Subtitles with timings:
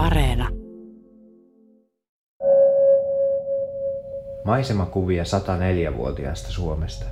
[0.00, 0.48] Areena.
[4.44, 7.04] Maisemakuvia 104-vuotiaasta Suomesta.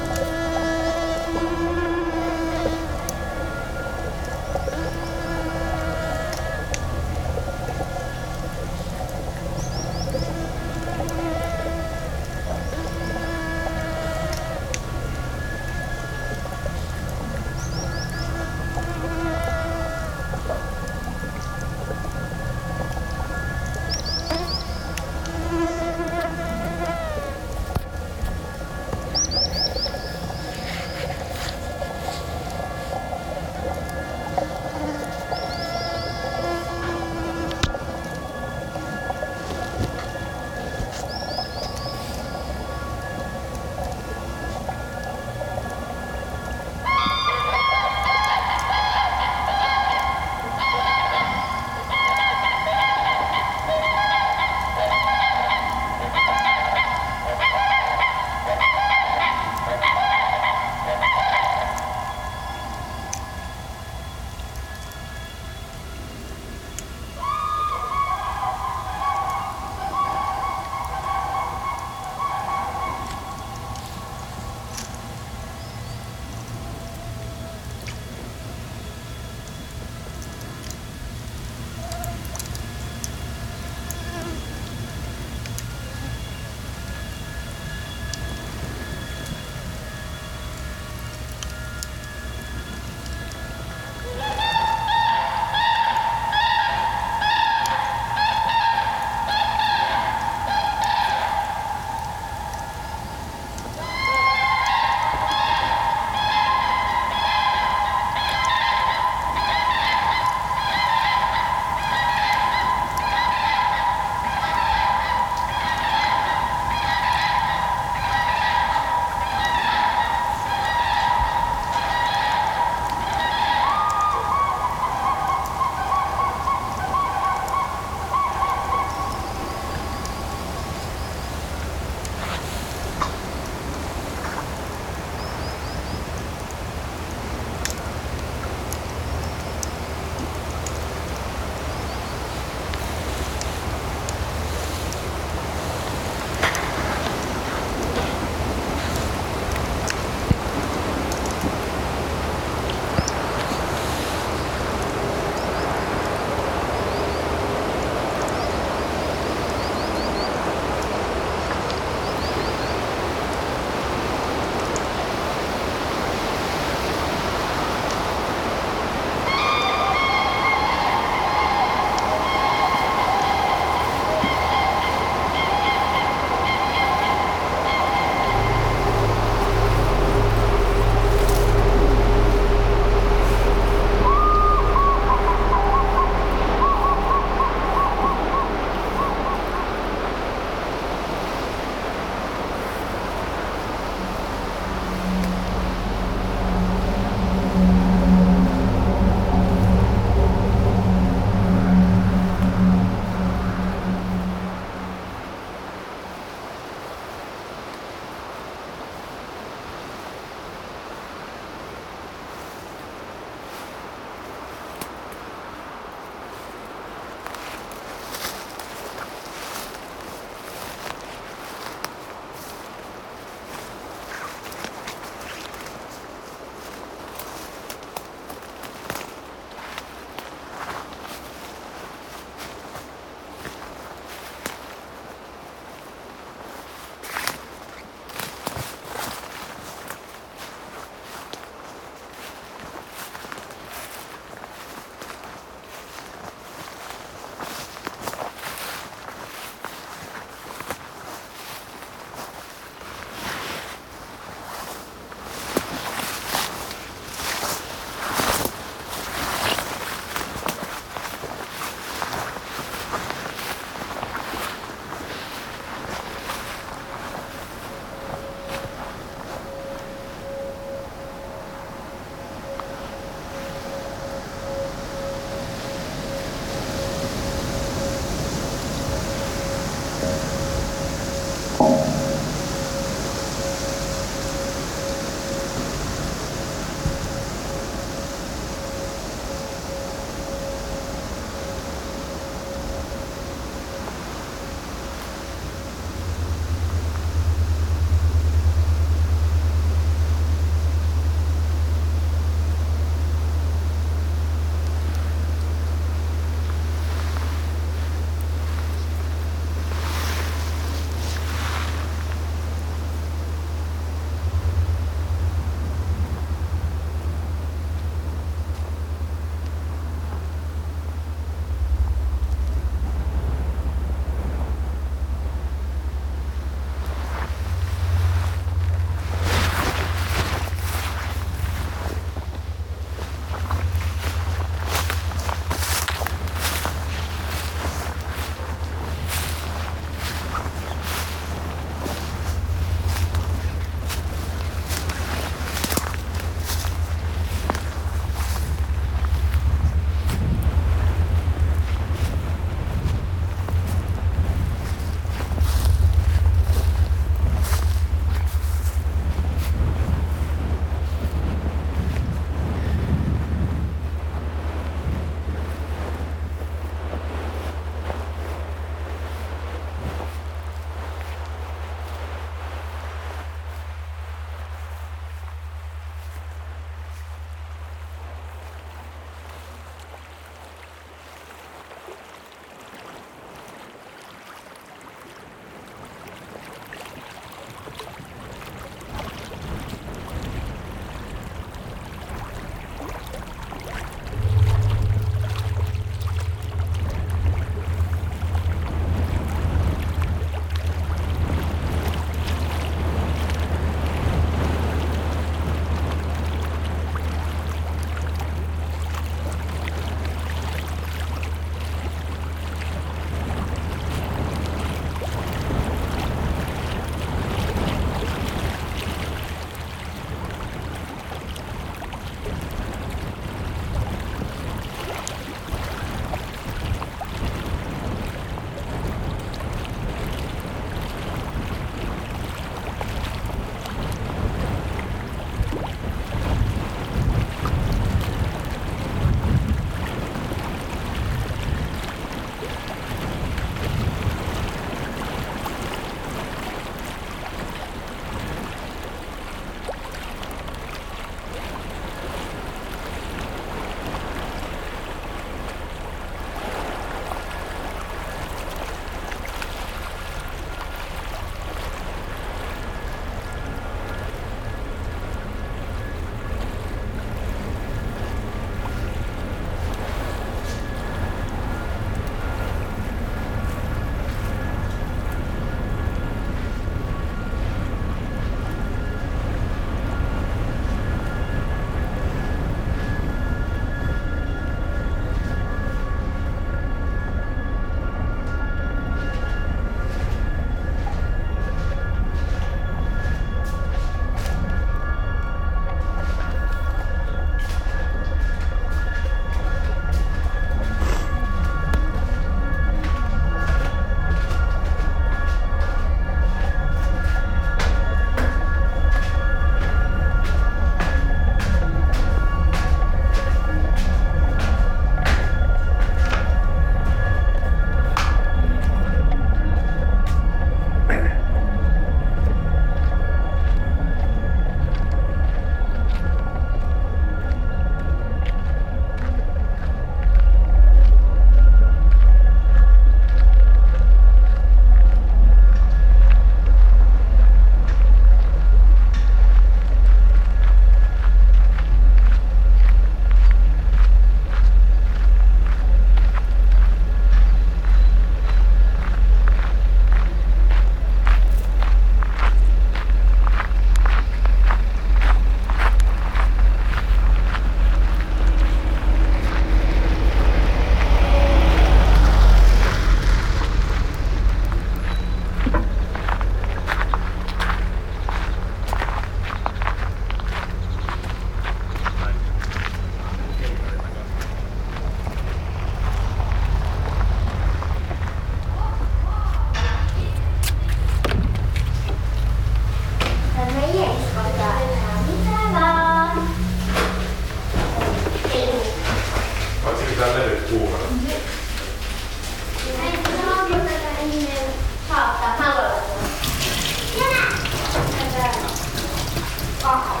[599.63, 600.00] Wow.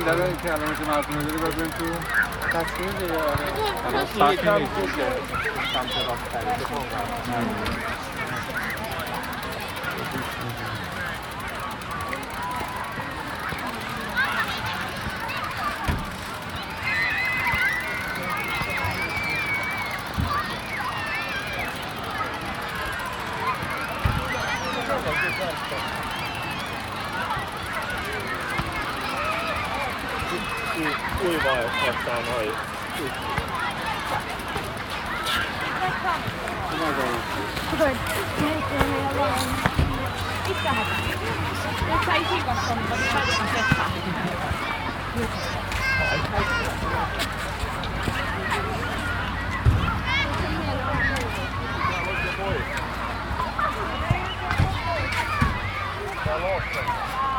[0.00, 1.84] این داره که الان علامت مردم داره بزنیم تو
[2.58, 3.30] تصمیم دیگه آره.
[3.86, 4.04] آره.
[4.04, 5.06] تصمیم یکم خوشه
[5.72, 7.89] سمت راست
[32.26, 32.52] noin.
[40.46, 40.94] Pitkä hätä.
[41.88, 43.90] Jos sä isikassa, mutta nyt saadaan settaa.
[56.10, 57.29] Pitää vapaa